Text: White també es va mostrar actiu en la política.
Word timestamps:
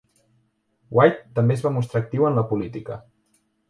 White 0.99 1.35
també 1.41 1.59
es 1.59 1.63
va 1.69 1.75
mostrar 1.79 2.05
actiu 2.05 2.29
en 2.33 2.43
la 2.43 2.49
política. 2.53 3.03